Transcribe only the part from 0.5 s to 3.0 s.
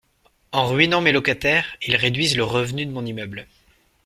En ruinant mes locataires, ils réduisent le revenu de